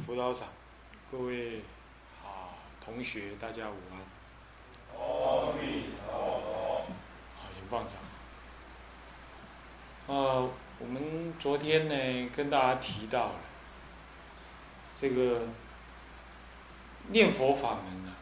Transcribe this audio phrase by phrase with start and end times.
[0.00, 0.48] 辅导长，
[1.10, 1.58] 各位
[2.24, 3.98] 啊同学，大家午安。
[4.98, 6.86] 阿弥陀佛。
[7.36, 7.96] 好，请放掌。
[10.06, 13.34] 呃，我们昨天呢跟大家提到了
[14.96, 15.42] 这个
[17.08, 18.12] 念佛法门呢，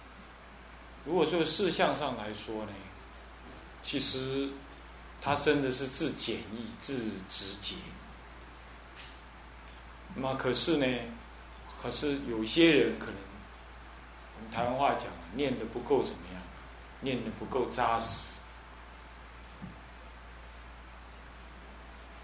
[1.04, 2.72] 如果说事项上来说呢，
[3.82, 4.50] 其实
[5.22, 7.76] 它生的是自简易、自直接。
[10.14, 10.86] 那么可是呢，
[11.80, 13.14] 可是有些人可能，
[14.36, 16.42] 我们台湾话讲，念的不够怎么样，
[17.00, 18.24] 念的不够扎实。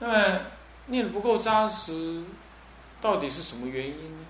[0.00, 0.40] 那么
[0.86, 2.24] 念的不够扎实，
[3.00, 4.26] 到底是什么原因呢？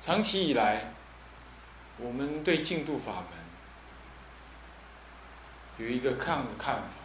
[0.00, 0.92] 长期以来，
[1.96, 3.24] 我们对净土法门
[5.78, 6.96] 有一个看的看法。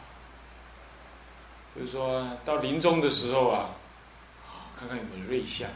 [1.75, 3.69] 就是说到临终的时候，啊，
[4.83, 5.69] 看看有没有瑞相，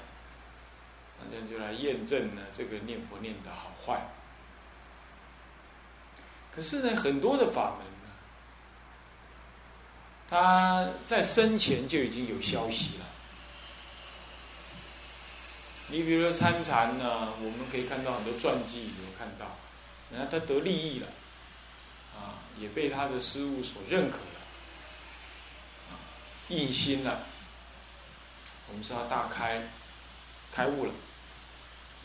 [1.17, 4.05] 那这样就来验证呢这个念佛念的好坏。
[6.53, 8.11] 可是呢，很多的法门呢，
[10.27, 13.05] 他在生前就已经有消息了。
[15.89, 19.57] 你比如说参禅呢，我们可以看到很多传记有看到，
[20.11, 21.07] 然后他得利益了，
[22.13, 24.41] 啊，也被他的师傅所认可了，
[25.91, 25.95] 啊。
[26.49, 27.21] 印心了，
[28.69, 29.69] 我们说他大开
[30.51, 30.93] 开悟了。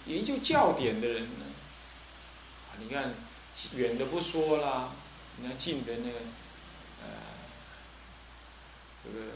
[0.06, 1.44] 研究教典的人呢，
[2.68, 3.14] 啊，你看
[3.74, 4.90] 远的不说啦，
[5.36, 6.18] 你看近的那个，
[7.02, 7.08] 呃，
[9.04, 9.32] 这个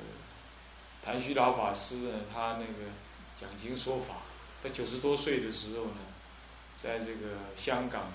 [1.04, 2.90] 谭虚老法师呢，他那个
[3.36, 4.22] 讲经说法，
[4.62, 5.98] 在九十多岁的时候呢，
[6.74, 8.12] 在这个香港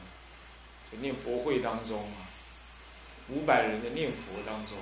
[0.90, 2.28] 这念佛会当中啊，
[3.30, 4.78] 五百人的念佛当中。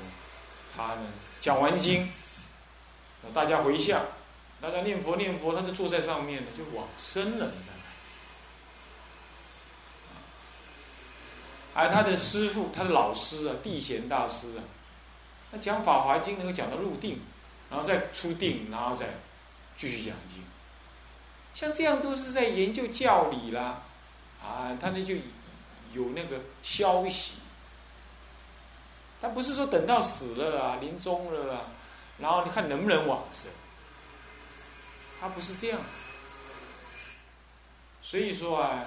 [0.76, 1.08] 他呢，
[1.42, 2.10] 讲完经，
[3.34, 4.06] 大家回向，
[4.62, 7.52] 大家念佛念佛，他就坐在上面呢，就往生了。
[11.74, 14.64] 而他的师傅，他的老师啊，地贤大师啊，
[15.52, 17.22] 他讲《法华经》能够讲到入定，
[17.70, 19.20] 然后再出定，然后再
[19.78, 20.44] 继续讲经。
[21.54, 23.84] 像这样都是在研究教理啦，
[24.44, 25.16] 啊，他那就
[25.94, 27.36] 有那个消息。
[29.22, 31.62] 他不是说等到死了啊，临终了啊，
[32.20, 33.50] 然后你看能不能往生？
[35.20, 36.00] 他不是这样子。
[38.02, 38.86] 所以说啊，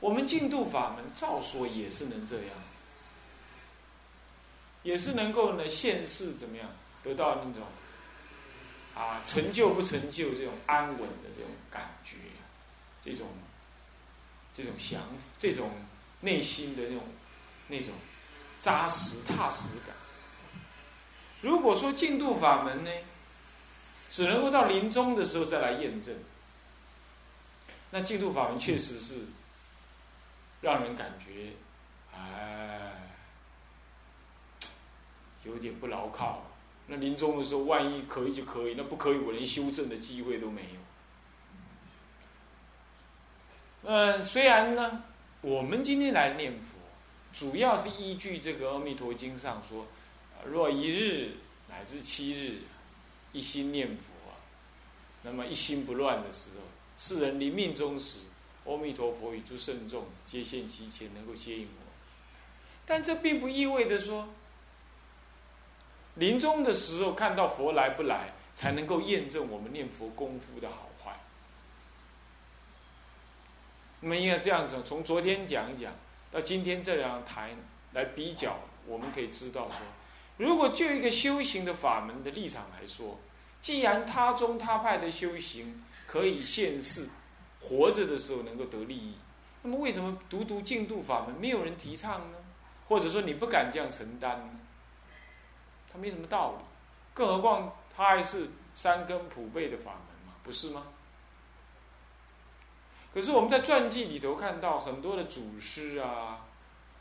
[0.00, 2.46] 我们净土法门照说也是能这样，
[4.82, 6.68] 也是能够呢现世怎么样
[7.02, 7.62] 得到那种
[8.94, 12.16] 啊成就不成就这种安稳的这种感觉，
[13.00, 13.28] 这种
[14.52, 15.02] 这种想
[15.38, 15.70] 这种
[16.20, 17.02] 内心的那种
[17.68, 17.92] 那种。
[18.62, 19.92] 扎实踏实感。
[21.40, 22.90] 如果说净度法门呢，
[24.12, 26.14] 只能够到临终的时候再来验证，
[27.92, 29.24] 那净度法门确实是
[30.60, 31.52] 让人感觉，
[32.14, 32.92] 哎，
[35.44, 36.44] 有点不牢靠。
[36.88, 40.60] 那临终的时候，万一可以就可以，那不可以，我连修正的机会都没
[43.82, 43.90] 有。
[43.90, 45.04] 呃，虽然呢，
[45.40, 46.76] 我们今天来念佛。
[47.32, 49.86] 主要是依据这个《阿弥陀经》上说，
[50.44, 51.36] 若一日
[51.70, 52.58] 乃至七日，
[53.32, 54.36] 一心念佛啊，
[55.22, 56.64] 那么一心不乱的时候，
[56.96, 58.26] 世人临命终时，
[58.64, 61.92] 阿弥陀佛与诸圣众皆现其前，能够接引我。
[62.84, 64.28] 但这并不意味着说，
[66.16, 71.18] 临终的时候看到佛来不来，才能够验证我们念佛功夫的好坏。
[74.00, 75.92] 那么应该这样子，从昨天讲一讲。
[76.30, 77.54] 到今天这两台
[77.92, 79.76] 来比较，我们可以知道说，
[80.38, 83.18] 如果就一个修行的法门的立场来说，
[83.60, 87.08] 既然他宗他派的修行可以现世
[87.60, 89.14] 活着的时候能够得利益，
[89.62, 92.38] 那么为什么独独净度法门没有人提倡呢？
[92.88, 94.60] 或者说你不敢这样承担呢？
[95.92, 96.64] 他没什么道理，
[97.14, 100.86] 更何况他还是三根普被的法门嘛，不是吗？
[103.14, 106.46] 可是我们在传记里头看到很多的祖师啊、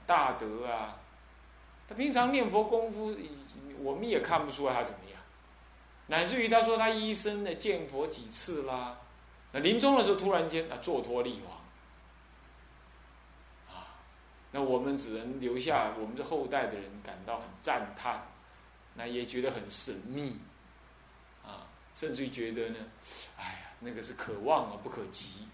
[0.06, 0.98] 大德啊，
[1.92, 3.14] 他平常念佛功夫，
[3.80, 5.22] 我们也看不出来他怎么样。
[6.08, 8.98] 乃至于他说他一生呢见佛几次啦，
[9.52, 11.58] 那临终的时候突然间啊坐脱力亡，
[13.76, 14.00] 啊，
[14.52, 18.26] 那我们只能留下我们的后代的人感到很赞叹，
[18.94, 20.40] 那也觉得很神秘，
[21.44, 22.78] 啊，甚至于觉得呢，
[23.38, 25.46] 哎呀，那个是可望而不可及。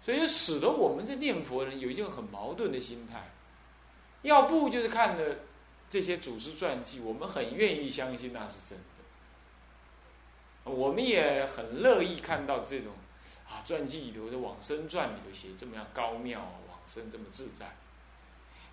[0.00, 3.30] 所以使得我们这念佛人有一种很矛盾的心态，
[4.22, 5.36] 要不就是看了
[5.88, 12.92] 这些祖师传记，我们很愿意相信那是真的，我们也很乐意看到这种
[13.48, 17.76] 啊传记里头的往生传里头写这么样高妙啊往生这么自在。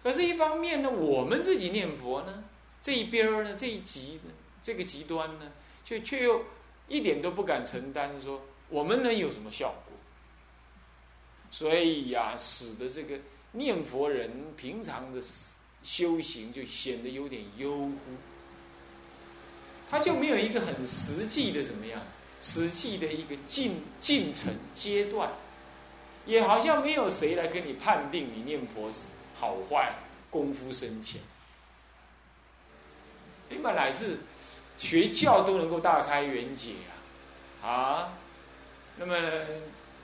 [0.03, 2.43] 可是，一方面呢，我们自己念佛呢，
[2.81, 4.31] 这一边儿呢，这一极呢
[4.61, 5.51] 这个极端呢，
[5.83, 6.45] 却却又
[6.87, 9.97] 一点都不敢承担说我们能有什么效果。
[11.49, 13.19] 所以呀，使得这个
[13.55, 15.19] 念佛人平常的
[15.83, 17.95] 修行就显得有点悠忽。
[19.89, 22.01] 他就没有一个很实际的怎么样，
[22.41, 25.29] 实际的一个进进程阶段，
[26.25, 28.89] 也好像没有谁来跟你判定你念佛
[29.39, 29.93] 好坏，
[30.31, 31.21] 功夫深浅。
[33.49, 34.17] 你本来是
[34.75, 36.71] 学教都能够大开眼界
[37.63, 38.13] 啊，啊，
[38.97, 39.15] 那么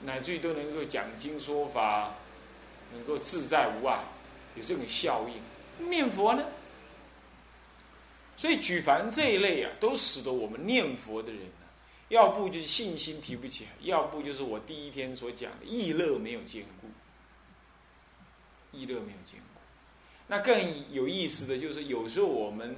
[0.04, 2.14] 乃至于都能够讲经说法，
[2.92, 4.02] 能够自在无碍，
[4.54, 5.88] 有这种效应。
[5.88, 6.44] 念佛呢？
[8.36, 11.66] 所以举凡这一类啊，都使得我们念佛的人呢，
[12.08, 16.88] 要不就是信心提不起来，要不就是我第一天所讲的意乐没有兼顾，
[18.76, 19.60] 意乐没有兼顾。
[20.26, 22.74] 那更有意思的就是，有时候我们，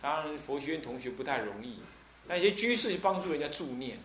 [0.00, 1.78] 当然佛学院同学不太容易，
[2.26, 3.98] 那些居士去帮助人家助念，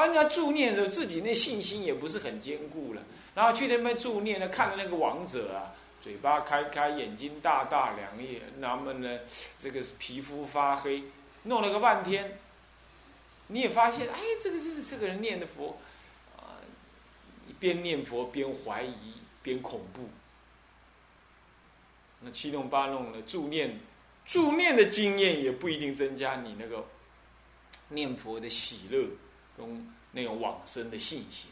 [0.00, 3.02] 帮人家助念的时候，自己那信心也不是很坚固了，
[3.34, 5.76] 然后去那边助念呢，看着那个王者啊。
[6.00, 9.18] 嘴巴开开，眼睛大大两眼，那么呢，
[9.58, 11.02] 这个皮肤发黑，
[11.42, 12.38] 弄了个半天，
[13.48, 15.78] 你也发现，哎，这个这个这个人念的佛，
[16.38, 16.56] 啊，
[17.58, 19.12] 边念佛边怀疑，
[19.42, 20.08] 边恐怖，
[22.20, 23.78] 那七弄八弄的助念，
[24.24, 26.82] 助念的经验也不一定增加你那个
[27.90, 29.06] 念佛的喜乐
[29.56, 31.50] 跟那种往生的信心，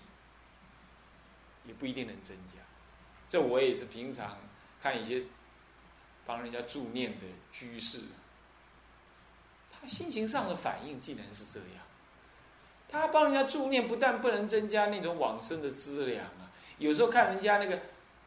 [1.65, 2.55] 也不一定能增加。
[3.29, 4.39] 这我也是平常
[4.81, 5.25] 看一些
[6.25, 8.01] 帮人家助念的居士，
[9.71, 11.85] 他心情上的反应竟然是这样。
[12.89, 17.79] 他帮人家助念，不但不能增加那种往生的资粮啊，有时候看人家那个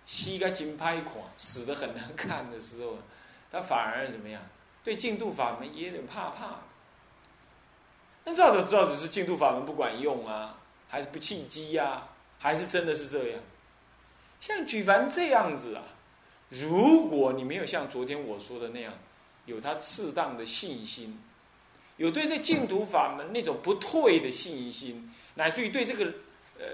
[0.06, 3.00] 膝盖紧拍垮，死的很难看的时候，
[3.50, 4.42] 他反而怎么样？
[4.84, 6.60] 对净土法门也有点怕怕。
[8.24, 10.58] 那照着照着是净土法门不管用啊，
[10.88, 12.08] 还是不契机呀？
[12.38, 13.40] 还是真的是这样？
[14.40, 15.84] 像举凡这样子啊，
[16.50, 18.94] 如果你没有像昨天我说的那样，
[19.46, 21.20] 有他适当的信心，
[21.98, 26.06] 有对这净土法门那种不退的信心，乃至于对这个
[26.60, 26.66] 呃，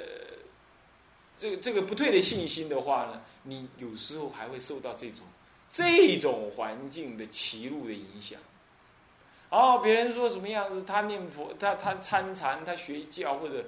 [1.38, 5.26] 这个这个不退的信心的话呢，你有时候还会受到这种
[5.70, 8.40] 这种环境的歧路的影响。
[9.50, 13.66] 哦，别人说什么样子，他念佛，他他参禅，他学教或者。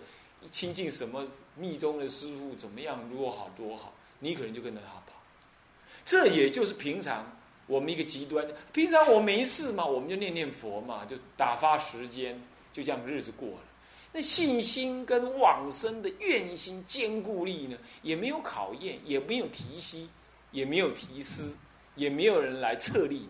[0.50, 1.28] 亲近什么
[1.58, 2.98] 密宗的师傅怎么样？
[3.12, 5.22] 如果好多好，你可能就跟着他跑。
[6.06, 7.30] 这也就是平常
[7.68, 8.48] 我们一个极端。
[8.72, 12.42] 平常我没事嘛，我们就念念佛嘛，就打发时间，
[12.72, 13.64] 就这样日子过了。
[14.14, 20.10] 那信心跟往生的愿心坚固力呢，也没有考验，也没有提息，
[20.52, 21.52] 也没有提示，
[21.96, 23.30] 也没有人来策立你。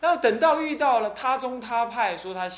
[0.00, 2.48] 然后等到遇到了他宗他派说他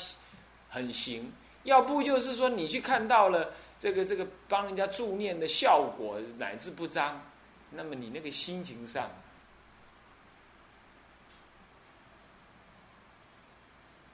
[0.69, 1.31] 很行，
[1.63, 3.53] 要不就是说你去看到了。
[3.79, 7.23] 这个这个帮人家助念的效果乃至不彰，
[7.71, 9.09] 那么你那个心情上，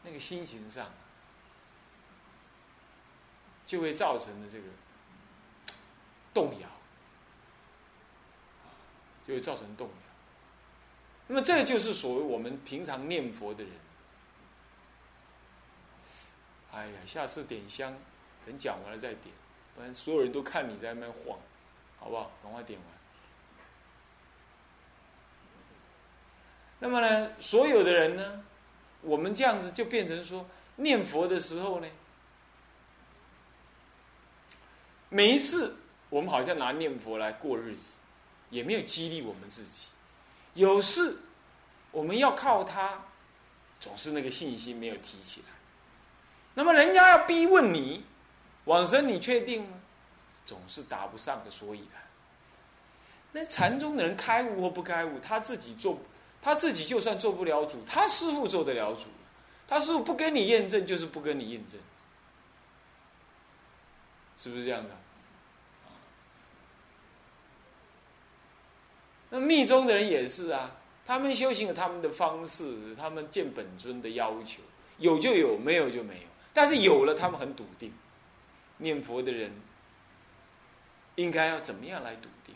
[0.04, 0.86] 那个心情上，
[3.66, 4.66] 就会造成的这个
[6.32, 6.70] 动摇，
[9.28, 10.05] 就会造成动摇。
[11.28, 13.74] 那么这就是所谓我们平常念佛的人。
[16.72, 17.98] 哎呀，下次点香，
[18.46, 19.34] 等讲完了再点。
[19.76, 21.40] 不然所有人都看你在那边晃，
[21.98, 22.32] 好不好？
[22.44, 22.88] 赶快点完。
[26.80, 28.44] 那么呢，所有的人呢，
[29.02, 31.88] 我们这样子就变成说，念佛的时候呢，
[35.10, 35.78] 每一次
[36.10, 37.98] 我们好像拿念佛来过日子，
[38.50, 39.88] 也没有激励我们自己。
[40.56, 41.18] 有事
[41.92, 43.00] 我们要靠他，
[43.80, 45.48] 总是那个信心没有提起来。
[46.56, 48.04] 那么人家要逼问你。
[48.66, 49.78] 往生你确定吗？
[50.44, 52.02] 总是答不上个所以然。
[53.32, 56.00] 那禅宗的人开悟或不开悟，他自己做，
[56.42, 59.04] 他自己就算做不了主，他师傅做得了主。
[59.68, 61.80] 他师傅不跟你验证，就是不跟你验证，
[64.36, 64.90] 是不是这样的？
[69.30, 74.62] 那密宗的人也是啊，他们修行有他们的方式，他们见本尊的要求，
[74.98, 76.28] 有就有，没有就没有。
[76.54, 77.92] 但是有了，他们很笃定。
[78.78, 79.52] 念佛的人
[81.16, 82.54] 应该要怎么样来笃定？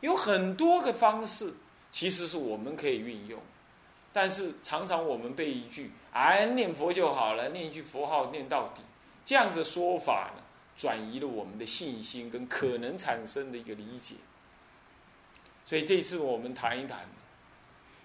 [0.00, 1.54] 有很多个方式，
[1.90, 3.40] 其实是我们可以运用。
[4.12, 8.82] 但是常常我们被一句“哎，念佛就好了”，念一句佛号念到底，
[9.24, 10.42] 这样子说法呢，
[10.76, 14.14] 转移了我们的信心跟可能产生的一个理解。
[15.66, 17.00] 所以这次我们谈一谈，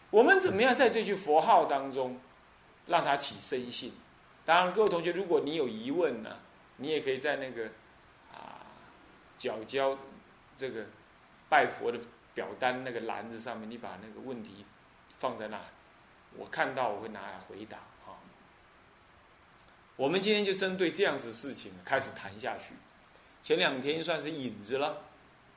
[0.10, 2.20] 我们怎么样在这句佛号当中
[2.88, 3.94] 让它起深信。
[4.44, 6.40] 当然，各位同学，如果你有疑问呢，
[6.78, 7.68] 你也可以在那个
[8.34, 8.66] 啊
[9.38, 9.96] 角交
[10.58, 10.88] 这个
[11.48, 12.00] 拜佛的
[12.34, 14.66] 表单那个篮子上面，你把那个问题
[15.20, 15.62] 放在那。
[16.36, 18.18] 我看到我会拿来回答啊。
[19.96, 22.74] 我们今天就针对这样子事情开始谈下去。
[23.44, 25.04] 前两天算是引子了，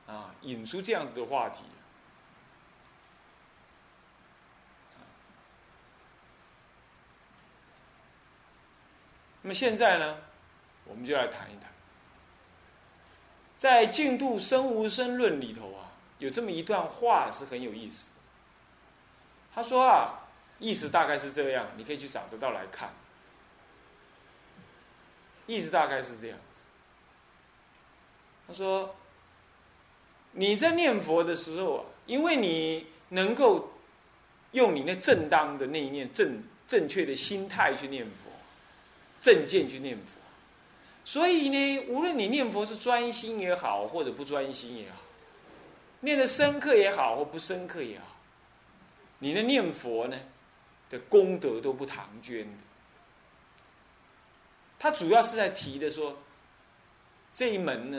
[0.05, 1.63] 啊，引出这样子的话题。
[9.45, 10.17] 那么现在呢，
[10.85, 11.71] 我们就来谈一谈，
[13.55, 18.07] 在《净度生无生论》里头啊，有这么一段话是很有意思。
[19.53, 20.21] 他说啊。
[20.57, 22.93] 意思大概是这样，你可以去找得到来看。
[25.47, 26.61] 意思大概是这样子。
[28.47, 28.95] 他说
[30.31, 33.73] ：“你在念佛的时候啊，因为你能够
[34.53, 38.31] 用你那正当的那一念正正确的心态去念佛，
[39.25, 40.03] 正见去念佛，
[41.03, 44.97] 所以呢，无论你念佛是专心也好，或者不专心也好，
[46.01, 48.05] 念的深刻也好或不深刻也好，
[49.17, 50.15] 你的念佛呢？”
[50.87, 52.63] 的功德都不唐捐的，
[54.77, 56.15] 他主要是在提的说，
[57.33, 57.97] 这一门呢，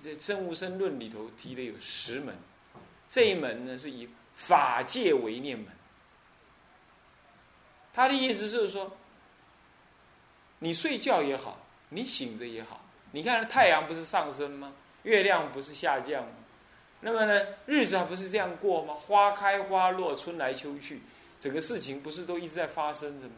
[0.00, 2.32] 在《真无生论》里头提的有十门，
[3.08, 5.66] 这一门呢是以法界为念门。
[7.92, 8.96] 他的意思就是说，
[10.60, 14.72] 你睡觉也好，你醒着也好，你看太阳不是上升吗？
[15.02, 16.30] 月亮不是下降吗？
[17.00, 18.94] 那么呢，日子还不是这样过吗？
[18.94, 21.00] 花开花落，春来秋去。
[21.40, 23.36] 整个事情不是都一直在发生着吗？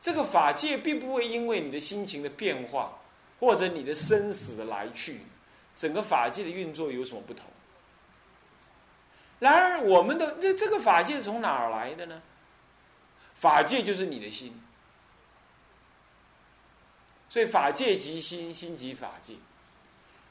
[0.00, 2.96] 这个法界并不会因为你的心情的变化，
[3.40, 5.20] 或者你的生死的来去，
[5.74, 7.44] 整个法界的运作有什么不同？
[9.40, 12.22] 然而，我们的这这个法界从哪儿来的呢？
[13.34, 14.56] 法界就是你的心，
[17.32, 19.32] 所以法界即心，心即法界。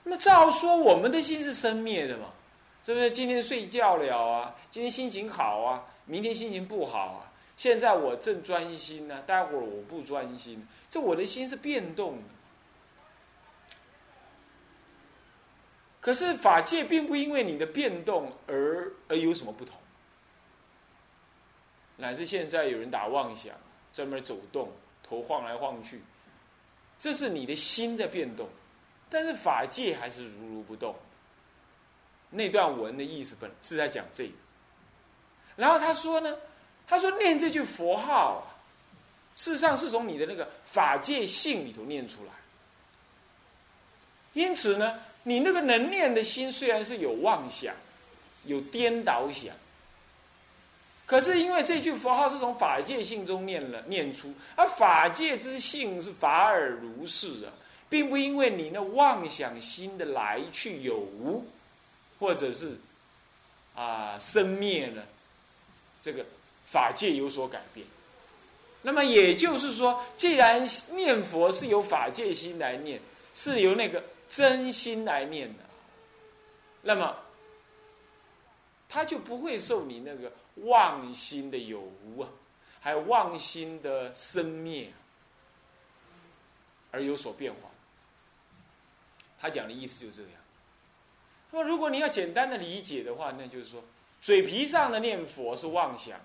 [0.03, 2.27] 那么照说，我们的心是生灭的嘛？
[2.83, 3.09] 是不是？
[3.09, 4.55] 今天睡觉了啊？
[4.69, 5.83] 今天心情好啊？
[6.05, 7.31] 明天心情不好啊！
[7.57, 12.23] 现在我正专心呢，待会儿我不专心，这我的心是变动的。
[15.99, 19.75] 可是法界并不因为你的变动而而有什么不同。
[21.97, 23.55] 乃至现在有人打妄想，
[23.91, 26.01] 专门走动，头晃来晃去，
[27.01, 28.47] 这是你的心在变动，
[29.09, 30.95] 但是法界还是如如不动。
[32.29, 34.33] 那段文的意思本是在讲这个。
[35.55, 36.37] 然后他说呢，
[36.87, 38.45] 他说念这句佛号，
[39.35, 42.31] 事实上是从你的那个法界性里头念出来。
[44.33, 47.73] 因此呢，你那个能念的心虽然是有妄想，
[48.45, 49.55] 有颠倒想，
[51.11, 57.51] 可是因为这句佛号是从法界性中念了念出，而法界之性是法尔如是啊，
[57.89, 61.45] 并不因为你那妄想心的来去有无，
[62.17, 62.77] 或者是
[63.75, 65.03] 啊生灭呢。
[66.01, 66.25] 这个
[66.65, 67.85] 法界有所改变，
[68.81, 73.01] 那么也就是说，既然念佛是由法界心来念，
[73.35, 75.63] 是由那个真心来念的，
[76.81, 77.13] 那么
[78.87, 82.29] 他就不会受你那个妄心的有无啊，
[82.79, 84.91] 还有妄心的生灭
[86.91, 87.69] 而有所变化。
[89.39, 90.31] 他讲的意思就是这样。
[91.51, 93.83] 那么，如果你要简单的理解的话，那就是说。
[94.21, 96.19] 嘴皮上的念佛是妄想，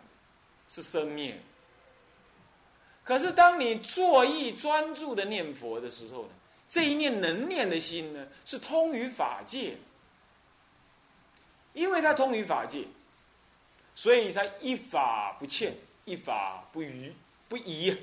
[0.68, 1.40] 是生灭。
[3.02, 6.28] 可是当你坐意专注的念佛的时候呢，
[6.68, 9.78] 这一念能念的心呢，是通于法界。
[11.72, 12.84] 因为它通于法界，
[13.96, 15.74] 所以才一法不欠，
[16.04, 17.12] 一法不余，
[17.48, 17.98] 不移。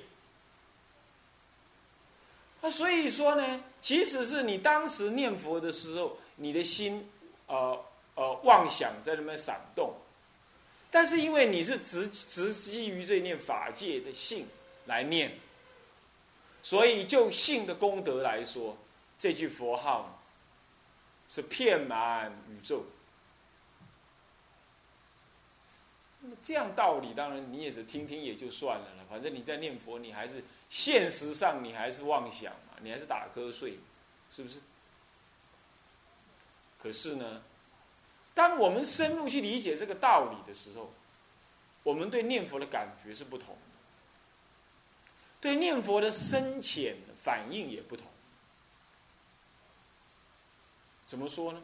[2.62, 7.10] 啊，所以说呢，即使是你当时念佛的时候，你的心，
[7.48, 7.82] 呃。
[8.16, 9.92] 呃，妄想在那边闪动，
[10.92, 14.46] 但是因为你是直直基于这念法界的性
[14.86, 15.36] 来念，
[16.62, 18.78] 所以就性的功德来说，
[19.18, 20.22] 这句佛号
[21.28, 22.86] 是遍满宇宙。
[26.26, 29.04] 那么这样道理，当然你也是听听也就算了了。
[29.10, 33.78] 反正你在念佛，你还是现实上你还是妄想嘛，你还是打瞌睡，
[34.30, 34.62] 是不是？
[36.82, 37.42] 可是呢？
[38.34, 40.90] 当我们深入去理解这个道理的时候，
[41.84, 43.78] 我们对念佛的感觉是不同的，
[45.42, 48.08] 对念佛的深浅反应也不同。
[51.06, 51.62] 怎么说呢？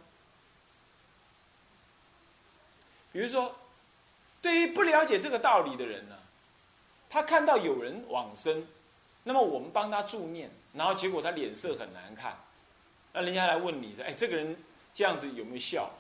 [3.12, 3.56] 比如说，
[4.42, 6.16] 对于不了解这个道理的人呢，
[7.10, 8.66] 他看到有人往生，
[9.24, 12.38] 那么我们帮他助念，然后结果他脸色很难看，
[13.14, 14.56] 那人家来问你说：“哎，这个人
[14.94, 15.92] 这样子有没有效？”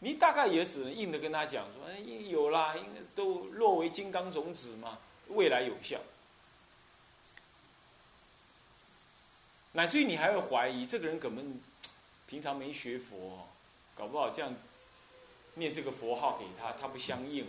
[0.00, 5.98] 你大概也只能硬的跟他讲说：“哎，有啦，应该都落为金刚种子嘛，未来有效。”
[9.72, 11.60] 乃至于你还会怀疑这个人根本
[12.26, 13.46] 平常没学佛，
[13.94, 14.52] 搞不好这样。
[15.58, 17.44] 念这个佛号给他，他不相应，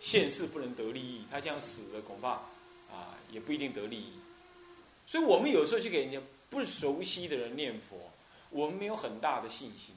[0.00, 2.30] 现世不能得利益，他这样死了恐怕
[2.90, 4.12] 啊也不一定得利益。
[5.06, 8.10] 所以我们有时候去给人家不熟悉的人念佛，
[8.50, 9.94] 我们没有很大的信心。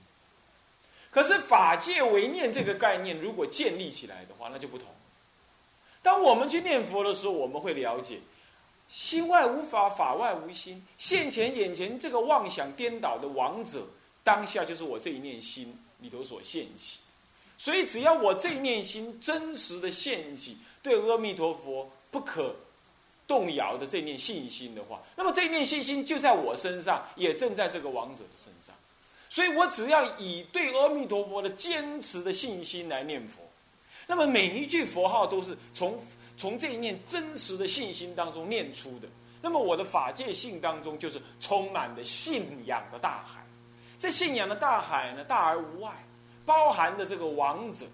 [1.09, 4.87] 可是法界为念这个概念如果建立起来的话，那就不同。
[6.01, 8.19] 当我们去念佛的时候，我们会了解，
[8.87, 13.85] 心外无法，法外无心，现前眼前这个妄想颠倒的王者，
[14.23, 16.99] 当下就是我这一念心里头所现起。
[17.61, 22.55] 所以，只要我这一念心真实的献起对阿弥陀佛不可
[23.27, 28.73] 动摇的这一念信心的话，那么这一念信心就在我身上，也正在这个王者的身上。
[29.29, 33.43] 所以我只要以对阿弥陀佛的坚持的信心来念佛，
[34.07, 35.99] 那么每一句佛号都是从
[36.35, 39.07] 从这一念真实的信心当中念出的。
[39.39, 43.39] 那么我的法界性当中就是充满的信仰的大海。
[43.99, 45.91] 这信仰的大海呢，大而无外。
[46.45, 47.85] 包含的这个王者，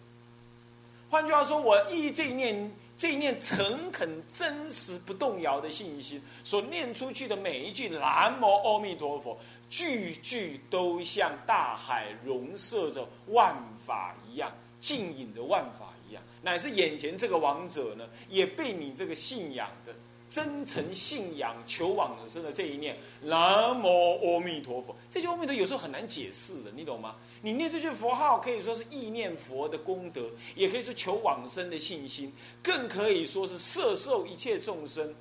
[1.10, 9.38] 换句话说，我依这一念、这一念诚恳、真实、不动摇的信心，所念出去的每一句“南无阿弥陀佛”，
[9.70, 19.94] 句句都像大海容摄着万法一样，浸隐着万法一样，乃至眼前这个王者呢，也被你这个信仰的。
[20.30, 23.88] 真诚信仰求往生的这一念，南无
[24.22, 24.96] 阿弥陀佛。
[25.10, 27.16] 这句阿弥陀有时候很难解释的，你懂吗？
[27.42, 35.14] 你念这句佛号，可以说是意念佛的功德，也可以说求往生的信心，更可以说是摄受一切众生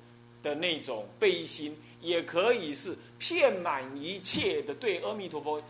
[0.43, 5.61] 的那种悲心，也可以是遍满一切的对阿弥陀佛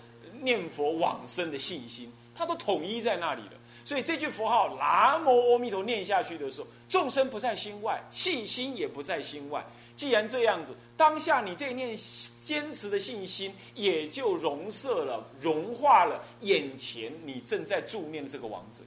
[0.42, 3.54] 念佛往生的信心，它都统一在那里了。
[3.86, 9.66] 所以这句佛号“南无阿弥陀”念下去的时候，众生不在心外，信心也不在心外。
[9.96, 11.98] 既然这样子，当下你这一念
[12.44, 18.84] 坚持的信心，也就融摄了、融化了眼前你正在助念的这个王者。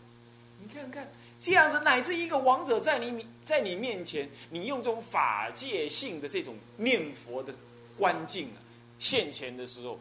[0.61, 1.09] 你看看，
[1.41, 7.53] 这样子乃至一个王者在你在你面前，你用这种法界性的这种念佛的
[7.99, 8.61] 观境啊，
[8.99, 9.99] 现前的时候，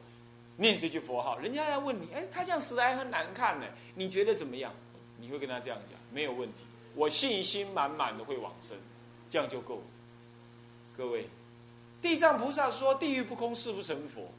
[0.59, 4.73] 念这句佛号，人家要问你，哎，他这样死的还很难看呢，你觉得怎么样？
[5.17, 6.63] 你会跟他这样讲，没有问题，
[6.95, 8.77] 我信心满满的会往生，
[9.29, 9.81] 这样就够了。
[10.97, 11.27] 各位，
[12.01, 14.29] 地藏菩萨说地狱不空，誓不成佛。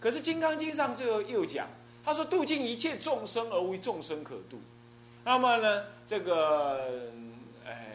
[0.00, 1.68] 可是《金刚经》上就又讲，
[2.04, 4.60] 他说度尽一切众生而无众生可度。
[5.24, 7.10] 那么呢，这个，
[7.64, 7.86] 哎，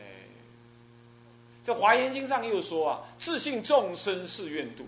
[1.61, 4.85] 在《华严经》上又说啊，自信众生誓愿度。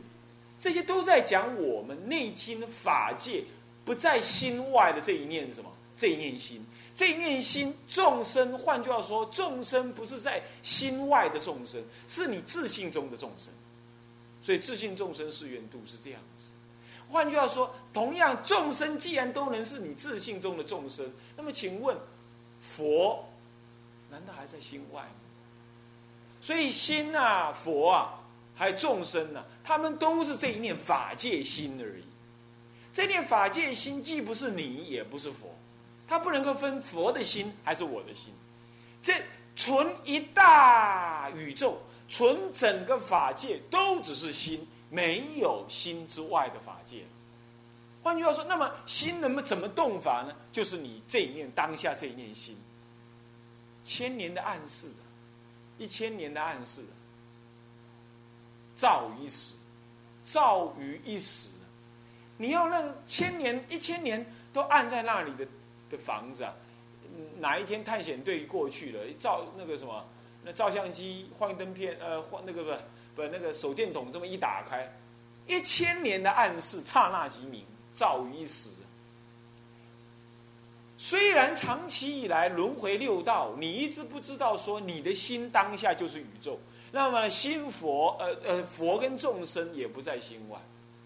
[0.58, 3.44] 这些都在讲我们内心法界
[3.84, 5.70] 不在心外的这一念什么？
[5.98, 6.66] 这一念心。
[6.94, 13.52] 这一念心众生，换句话说，众生不是在心外的众生，是你自信中的众生。
[14.42, 16.46] 所以自信众生是缘度是这样子。
[17.10, 21.98] 换句话说，同样众生既然都能是你自信中的众生，那么请问，
[22.62, 23.28] 佛
[24.10, 25.10] 难道还在心外吗？
[26.42, 28.22] 所以心啊，佛啊，
[28.56, 32.04] 还有众生呢，他们都是这一念法界心而已。
[32.94, 35.54] 这念法界心既不是你，也不是佛。
[36.08, 38.32] 它不能够分佛的心还是我的心，
[39.02, 39.16] 这
[39.56, 47.04] 纯一大宇宙，纯整个法界都只是心，没有心之外的法界。
[48.04, 50.36] 换句话说，那么心能不怎么动法呢？
[50.52, 52.56] 就是你这一念当下这一念心，
[53.84, 54.90] 千年的暗示，
[55.80, 56.84] 一千年的暗示，
[58.76, 59.55] 照一时，
[60.26, 61.50] 照于一时，
[62.38, 65.48] 你要让千年一千年都按在那里的。
[65.88, 66.52] 的房子啊，
[67.38, 70.04] 哪一天探险队过去了，照那个什么，
[70.44, 74.92] 那照相机幻灯片，呃，幻那个不不那个手电筒这么一打开，
[75.46, 78.72] 一千年的暗示，刹那即明，照于一时。
[80.98, 86.60] 虽然长期以来轮回六道，你一直不知道说你的心当下就是宇宙，
[86.96, 90.58] 那么心佛，呃呃，佛跟众生也不在心外，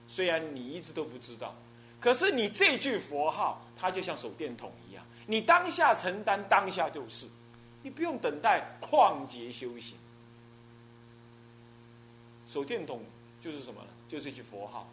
[0.08, 1.56] 虽然你一直都不知道。
[2.00, 7.26] 可是你这句佛号，它就像手电筒一样，你当下承担，当下就是。
[7.82, 9.98] 你不用等待旷劫修行。
[12.48, 13.02] 手电筒
[13.42, 13.88] 就是什么呢？
[14.08, 14.88] 就是一句佛号。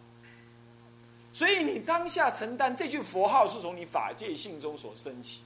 [1.34, 5.42] 所以你当下承担这句佛号是从你法界性中所升起，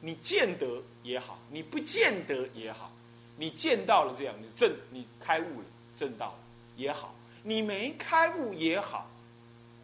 [0.00, 2.92] 你见得也好，你不见得也好，
[3.38, 6.34] 你见到了这样，你正你开悟了，正道
[6.76, 9.08] 也好，你没开悟也好，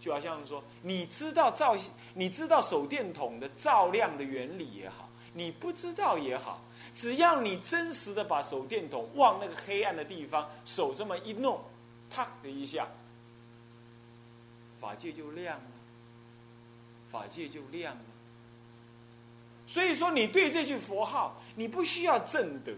[0.01, 1.75] 就好像说你知道照，
[2.15, 6.61] 你知道手电筒的照亮的原理也好，你不知道也好，
[6.95, 11.61] 只要你真实的把手电筒往那个黑暗的地方，手这么一弄，
[12.11, 12.87] 啪的一下。
[14.81, 15.65] 法界就亮了，
[17.11, 18.03] 法界就亮了。
[19.67, 22.71] 所以说，你对这句佛号，你不需要正德，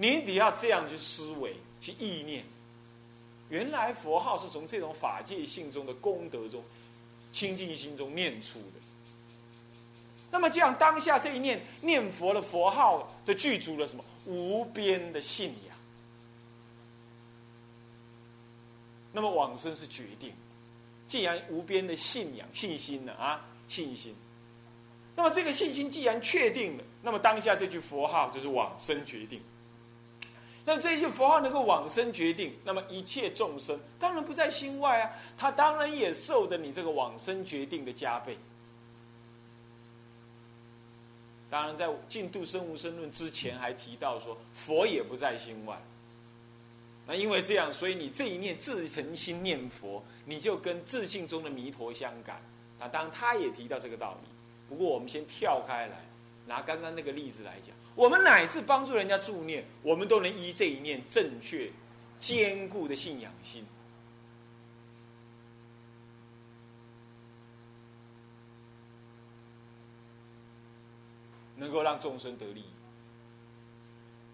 [0.00, 2.42] 你得要这样去思维、去意念。
[3.50, 6.62] 原来佛号是从这种法界性中的功德中、
[7.32, 8.80] 清净心中念出的。
[10.30, 14.02] 那么，这样当下这一念念佛的佛号的具足了什么？
[14.24, 15.76] 无边的信仰。
[19.12, 20.32] 那么往生是决定，
[21.06, 24.14] 既然无边的信仰、信心了啊，信心。
[25.14, 29.42] 那么这个信心既然确定了，那么当下这句佛号就是往生决定。
[30.70, 38.38] 那么这句佛号能够往生决定，那么一切众生当然不在心外啊，他当然也受的你这个往生决定的加倍。
[41.50, 45.76] 当然，在《净度生无生论》之前还提到说，佛也不在心外。
[47.04, 52.40] 那因为这样，所以你这一念自诚心念佛，你就跟自信中的弥陀相感。
[52.78, 54.28] 那当然，他也提到这个道理。
[54.68, 55.96] 不过，我们先跳开来，
[56.46, 61.70] 拿刚刚那个例子来讲，我们乃至帮助人家助念，我们都能依这一念正确、
[62.18, 63.64] 坚固的信仰心，
[71.56, 72.64] 能够让众生得利益。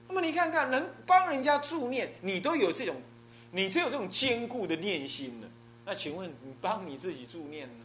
[0.09, 2.97] 那么你看看，能帮人家助念，你都有这种，
[3.51, 5.49] 你只有这种坚固的念心了。
[5.85, 7.85] 那请问你帮你自己助念呢？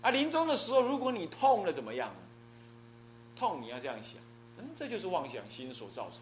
[0.00, 2.12] 啊，临终的时候，如果你痛了怎么样？
[3.42, 4.20] 痛，你要这样想，
[4.58, 6.20] 嗯，这就是妄想心所造成。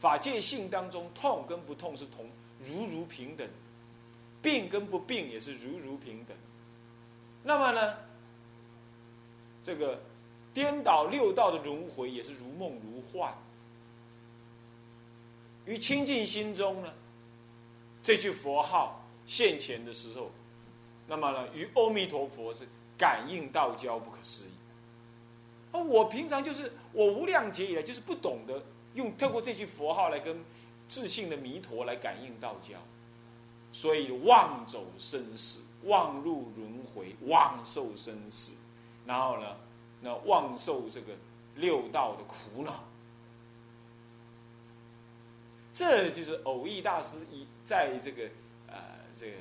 [0.00, 2.28] 法界性当中，痛跟不痛是同
[2.60, 3.48] 如如平等，
[4.42, 6.36] 病跟不病也是如如平等。
[7.44, 7.94] 那么呢，
[9.62, 10.00] 这个。
[10.54, 13.32] 颠倒六道的轮回也是如梦如幻，
[15.66, 16.92] 于清净心中呢，
[18.02, 20.32] 这句佛号现前的时候，
[21.06, 24.57] 那么呢，与阿弥陀佛是感应道交不可思议。
[25.72, 28.62] 而我平常就是我无量劫以来就是不懂得
[28.94, 30.42] 用透过这句佛号来跟
[30.88, 32.78] 自信的弥陀来感应道教，
[33.72, 38.52] 所以妄走生死，妄入轮回，妄受生死，
[39.06, 39.56] 然后呢？
[40.00, 41.12] 那妄受这个
[41.56, 42.84] 六道的苦恼，
[45.72, 48.30] 这就是偶益大师一在这个
[48.68, 48.76] 呃
[49.18, 49.36] 这个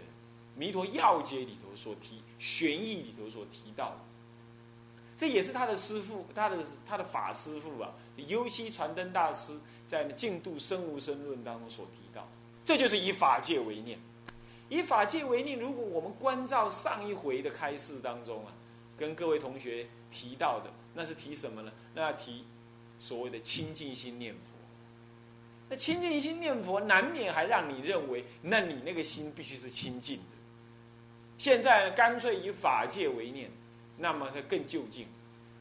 [0.56, 4.00] 弥陀要解里头所提玄义里头所提到的，
[5.18, 12.26] 这也是他的师父，他的他的法师父啊，优西传灯大师在《净度生无生论》当中所提到，
[12.64, 14.00] 这就是以法界为念，
[14.70, 15.60] 以法界为念。
[15.60, 18.54] 如果我们关照上一回的开示当中啊，
[18.96, 19.88] 跟各位同学。
[20.10, 21.72] 提到的那是提什么呢？
[21.94, 22.46] 那要提
[22.98, 24.40] 所谓的清净心念佛。
[25.70, 30.24] 那清净心念佛，难免还让你认为，那你那个心必须是清净的。
[31.38, 33.52] 现在干脆以法界为念，
[33.98, 35.08] 那么它更就近。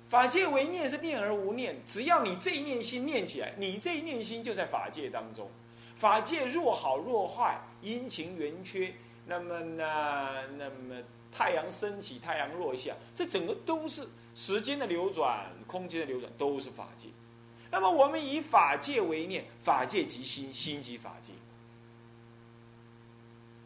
[0.09, 5.51] 法界为念是念而无念，只要你这一念心念起来，你这一念心就在法界当中。
[5.96, 8.92] 法界若好若坏，阴晴圆缺，
[9.27, 10.49] 那么呢？
[10.59, 14.07] 那么太阳升起，太阳落下，这整个都是。
[14.38, 17.09] 时间的流转，空间的流转，都是法界。
[17.70, 21.33] 那么我们以法界为念，法界即心，心即法界。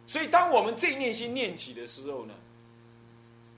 [0.06, 2.34] 所以，当我们这一念心念起的时候呢，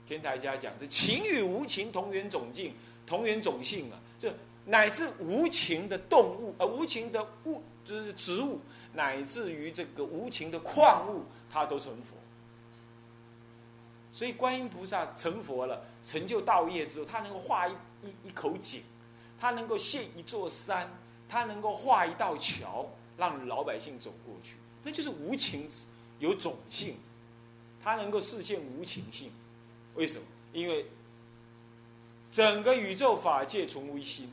[0.07, 2.73] 天台家讲，这情与无情同源种境，
[3.05, 4.33] 同源种性啊，这
[4.65, 8.59] 乃至无情的动物，呃，无情的物，就是植物，
[8.93, 12.15] 乃至于这个无情的矿物，它都成佛。
[14.13, 18.83] 所以，观音菩萨成佛了，成就道业之后，他能够画一一一口井，
[19.39, 20.87] 他能够现一座山，
[21.27, 22.87] 他能够画一道桥，
[23.17, 25.67] 让老百姓走过去，那就是无情
[26.19, 26.95] 有种性，
[27.83, 29.31] 他能够实现无情性。
[29.95, 30.25] 为什么？
[30.51, 30.85] 因为
[32.31, 34.31] 整个宇宙法界从无一心，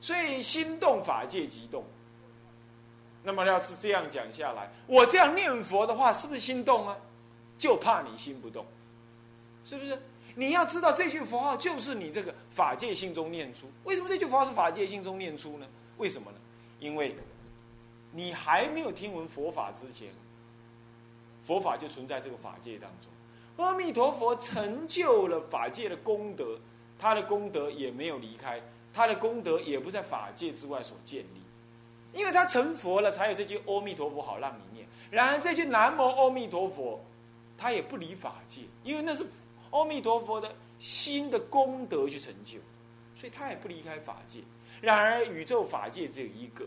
[0.00, 1.84] 所以心动法界即动。
[3.22, 6.96] 那么，要是这样讲下来，我这样念佛的话，是不是心动啊？
[7.58, 8.64] 就怕你心不动，
[9.64, 9.98] 是不是？
[10.34, 13.66] 你要知道这句佛号就是你这个法界心中念出。
[13.84, 15.66] 为什么这句佛号是法界心中念出呢？
[15.96, 16.38] 为什么呢？
[16.78, 17.16] 因为，
[18.12, 20.10] 你还没有听闻佛法之前，
[21.42, 23.10] 佛法就存在这个法界当中。
[23.56, 26.58] 阿弥陀佛成就了法界的功德，
[26.98, 28.60] 他的功德也没有离开，
[28.92, 31.42] 他的功德也不在法界之外所建立。
[32.12, 34.86] 因为他成佛了，才有这句阿弥陀佛好让你念。
[35.10, 37.02] 然而这句南无阿弥陀佛，
[37.58, 39.26] 他也不离法界，因为那是
[39.70, 42.58] 阿弥陀佛的心的功德去成就，
[43.14, 44.40] 所以他也不离开法界。
[44.80, 46.66] 然而宇宙法界只有一个，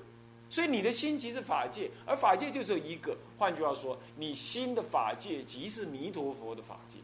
[0.49, 3.15] 所以你的心即是法界，而法界就只有一个。
[3.37, 6.97] 换句话说，你心的法界即是弥陀佛的法界。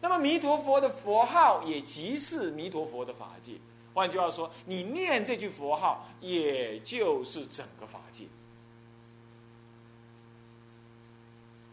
[0.00, 3.54] 那么弥陀佛的佛号也即是弥陀佛的法界。
[3.92, 8.24] 换句话说，你念这句佛号，也就是整个法界。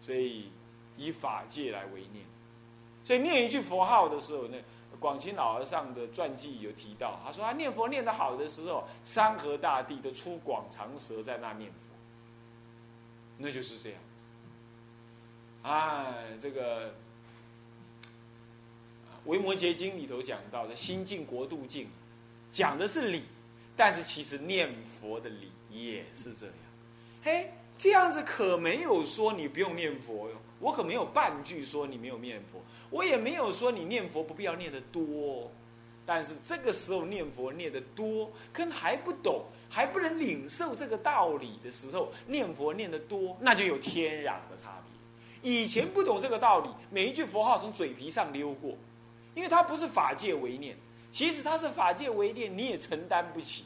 [0.01, 0.49] 所以
[0.97, 2.25] 以法界来为念，
[3.03, 4.57] 所以念一句佛号的时候，那
[5.03, 11.77] 广清老和尚的传记有提到，他说他念佛念得好的时候，山河大地都出广长舌在那念佛，
[13.37, 14.23] 那就是这样子。
[15.63, 16.87] 哎，这个
[19.25, 21.89] 《维摩诘经》里头讲到的心净国度净。
[22.49, 23.23] 讲的是理，
[23.75, 26.55] 但是其实念佛的理也是这样。
[27.23, 32.61] 嘿，这样子可没有说你不用念佛哟，我可没有半句说你没有念佛，
[32.93, 35.51] 我也没有说你念佛不必要念得多。
[36.05, 45.49] 但是这个时候念佛念得多，跟还不懂、还不能领受这个道理的时候念佛念得多，那就有天壤的差别。
[45.49, 48.75] 以前不懂这个道理，每一句佛号从嘴皮上溜过，
[49.33, 50.75] 因为它不是法界为念。
[51.09, 53.63] 其实它是法界为念，你也承担不起，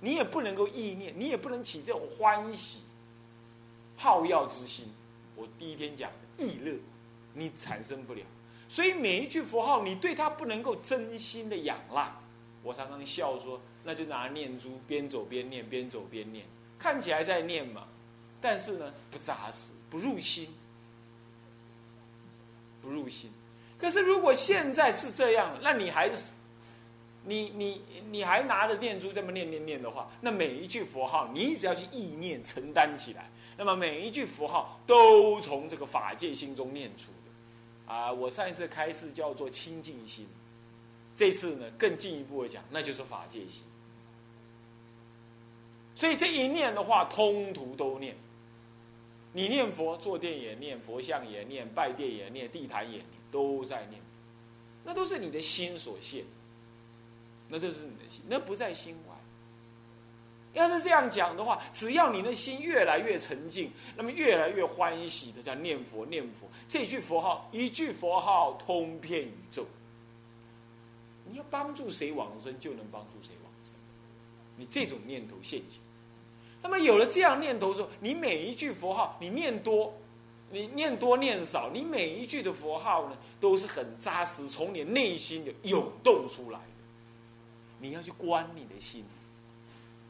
[0.00, 2.80] 你也不能够意念，你也不能起这种欢喜、
[3.96, 4.92] 好药之心。
[5.36, 6.74] 我第一天讲的意乐，
[7.34, 8.22] 你产生不了。
[8.72, 12.10] 所以每一句佛号，你对它不能够真心的仰赖。
[12.62, 16.46] 我常常笑说，那就拿念珠，边走边念，边走边念，
[16.78, 17.86] 看起来在念嘛，
[18.40, 20.48] 但是呢，不扎实，不入心，
[22.80, 23.30] 不入心。
[23.76, 26.22] 可是如果现在是这样，那你还是。
[27.24, 37.12] 你你你还拿着念珠这么念念念的话，那每一句佛号，你只要去意念承担起来，那么每一句佛号都从这个法界心中念出。
[37.92, 40.26] 啊，我上一次开示叫做清净心，
[41.14, 43.62] 这次呢更进一步的讲，那就是法界心。
[45.94, 48.16] 所以这一念的话，通途都念。
[49.34, 54.00] 你念佛，坐殿也念，佛像也念，拜殿也念，地坛也念，都在念，
[54.84, 56.24] 那都是你的心所现。
[57.50, 59.14] 那就是你的心，那不在心外。
[60.54, 69.66] 要是这样讲的话，只要你的心越来越沉静，那么越来越欢喜的叫念佛念佛，这句佛号一句佛号通遍宇宙。
[71.30, 73.74] 你要帮助谁往生，就能帮助谁往生。
[74.56, 75.78] 你这种念头陷阱，
[76.60, 79.94] 那么有了这样念头之后，你每一句佛号，你念多，
[80.50, 86.64] 你念多念少，你每一句的佛号呢，都是很扎实，从你内心的涌动出来的。
[87.80, 89.02] 你要去观你的心，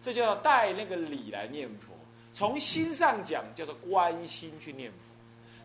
[0.03, 1.95] 这就要带那个理来念佛。
[2.35, 4.99] 从心上讲，叫做观心去念佛；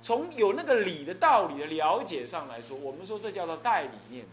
[0.02, 4.30] 从有那个理的道理的了解上来说，我们说这叫做代理念佛。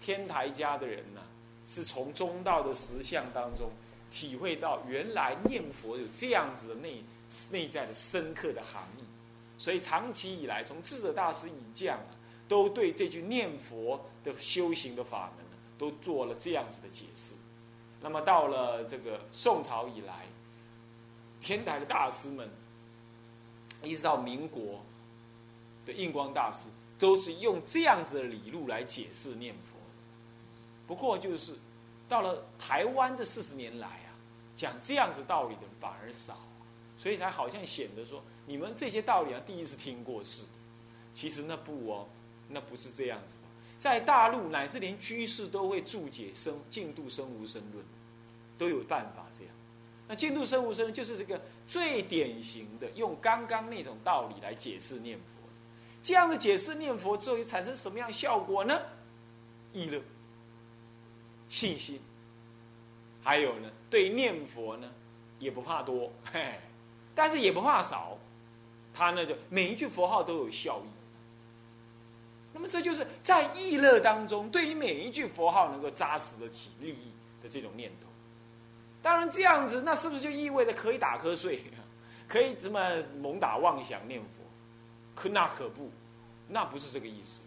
[0.00, 1.20] 天台家的人呢，
[1.66, 3.70] 是从中道的实相当中
[4.10, 7.02] 体会到，原来念佛有这样子的内
[7.50, 9.02] 内在的深刻的含义。
[9.56, 12.12] 所以长期以来，从智者大师以降啊，
[12.46, 15.56] 都对这句念佛的修行的法门呢。
[15.78, 17.34] 都做了这样子的解释，
[18.00, 20.26] 那么到了这个宋朝以来，
[21.40, 22.48] 天台的大师们，
[23.82, 24.80] 一直到民国
[25.84, 29.78] 的印光大师，都是用这样子的理路来解释念佛。
[30.86, 31.54] 不过就是
[32.08, 34.14] 到了台湾这四十年来啊，
[34.54, 36.38] 讲这样子道理的反而少，
[36.98, 40.44] 所以才好像显得说你们这些道理啊第一次听过是，
[41.14, 42.06] 其实那不哦，
[42.48, 43.36] 那不是这样子。
[43.78, 47.84] 在大陆乃至连居士都会注解生净度生无生论，
[48.58, 49.54] 都有办法这样。
[50.08, 55.24] 那净度生无生就是这个最典型的，用刚刚那种道理来解释念佛。
[56.02, 58.80] 这样的解释念佛之后，又产生什么样效果呢？
[59.72, 60.02] 意乐、
[61.48, 62.00] 信心，
[63.22, 64.90] 还有呢，对念佛呢
[65.38, 66.54] 也不怕多，嘿，
[67.14, 68.16] 但是也不怕少，
[68.94, 70.97] 他呢就每一句佛号都有效益。
[72.58, 78.08] 那么这就是在意乐当中，对于每一句佛号能够扎实的起利益的这种念头。
[79.00, 81.62] 当然这样子，那是不是就意味着可以打瞌睡，
[82.26, 84.28] 可以这么猛打妄想念佛？
[85.14, 85.88] 可那可不，
[86.48, 87.42] 那不是这个意思。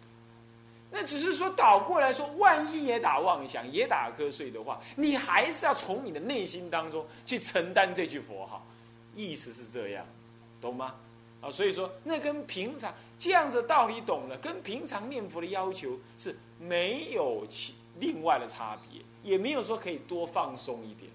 [0.90, 8.66] 那只是说倒过来说，万一也打妄想，也打瞌睡的话，你还是要从你的内心当中去承担这句佛号，
[9.14, 10.06] 意思是这样，
[10.62, 10.96] 懂吗？
[11.42, 21.12] 啊，所以说那跟平常这样子道理懂了，跟平常念佛的要求是没有其另外的差别，也没有说可以多放松一点，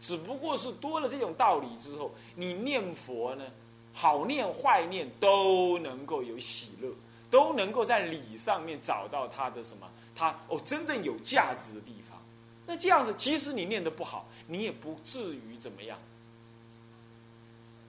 [0.00, 3.44] 只不过是多了这种道理之后，你念佛呢，
[3.92, 6.88] 好念坏念都能够有喜乐。
[7.30, 9.88] 都能够在理上面找到它的什么？
[10.16, 12.18] 它哦，真正有价值的地方。
[12.66, 15.96] 那这样子，即使你念的不好，你也不至于怎么样，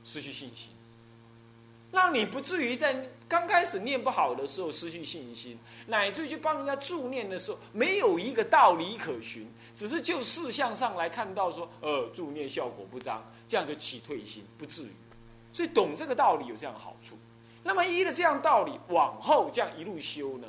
[0.04, 0.70] 失去信心。
[1.92, 14.92] 让你不至于在刚开始念不好的时候失去信心，乃至于去帮人家助念的时候，没有一个道理可循，只是就事项上来看到说，呃，助念效果不彰，这样就起退心，不至于。
[15.54, 17.18] 所以懂这个道理有这样的好处。
[17.64, 20.48] 那么依着这样道理，往后这样一路修呢，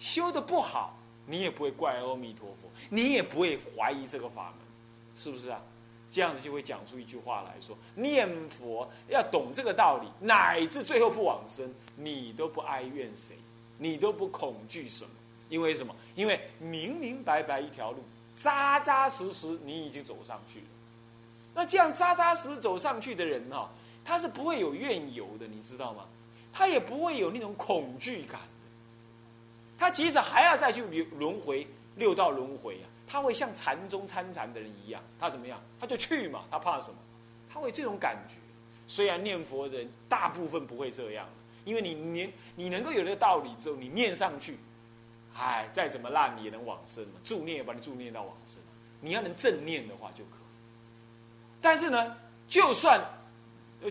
[0.00, 4.66] 修的不好，你也不会怪阿弥陀佛，你也不会怀疑这个法门，
[5.14, 5.62] 是不是啊？
[6.12, 13.34] 这样子就会讲出一句话来说：念佛要懂这个道理，乃至最后不往生，你都不哀怨谁，
[13.78, 15.10] 你都不恐惧什么？
[15.48, 15.96] 因为什么？
[16.14, 18.04] 因为明明白白一条路，
[18.36, 20.66] 扎扎实实你已经走上去了。
[21.54, 23.70] 那这样扎扎实实走上去的人哈，
[24.04, 26.04] 他是不会有怨尤的，你知道吗？
[26.52, 28.46] 他也不会有那种恐惧感的，
[29.78, 35.60] 他即使还要再去轮轮回六道轮回啊，他会像禅宗参禅的人一样，他怎么样？
[35.78, 36.96] 他就去嘛，他怕什么？
[37.52, 38.36] 他会这种感觉。
[38.86, 41.28] 虽然念佛的人大部分不会这样，
[41.66, 44.56] 因为你念你能够有这个道理之后，你念上去，
[45.36, 48.62] 哎，再怎么烂你也能往生嘛，助念也把你助念到往生。
[49.02, 50.44] 你要能正念的话就可以。
[51.60, 52.16] 但是呢，
[52.48, 53.04] 就算。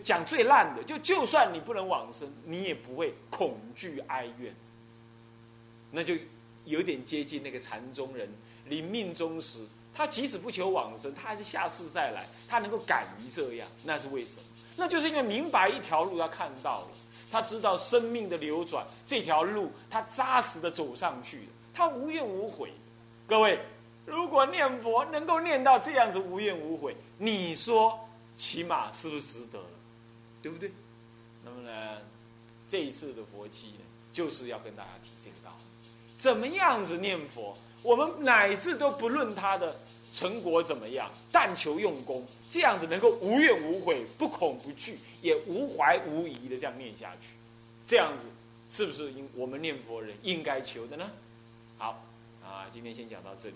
[0.04, 4.56] 讲最烂的，就就算你不能往生，你也不会恐惧哀怨，
[5.92, 6.16] 那就
[6.64, 8.30] 有点接近那个禅宗人
[8.72, 9.60] 临命终时，
[9.94, 14.44] 他即使不求往生，他还是下世再来，他能够敢于这样，那是为什么？
[14.78, 16.88] 那就是因为明白一条路，他看到了，
[17.30, 22.72] 他知道生命的流转，这条路他扎实的走上去了，他无怨无悔。
[23.28, 23.60] 各位，
[24.06, 28.00] 如果念佛能够念到这样子无怨无悔，你说
[28.38, 29.66] 起码是不是值得了？
[30.42, 30.72] 对不对？
[31.44, 31.98] 那么呢，
[32.70, 37.58] 这一次的佛期呢，就是要跟大家提这个道理：怎么样子念佛？
[37.84, 39.76] 我们乃至都不论他的
[40.12, 47.36] 成果怎么样，但求用功，这样子能够无怨无悔、不恐不惧，也无怀无疑的这样念下去，
[47.86, 48.26] 这样子
[48.70, 51.10] 是不是应我们念佛人应该求的呢？
[51.78, 52.04] 好，
[52.44, 53.56] 啊，今天先讲到这里。